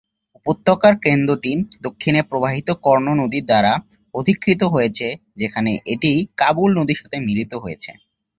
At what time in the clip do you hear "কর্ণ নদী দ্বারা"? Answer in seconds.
2.85-3.73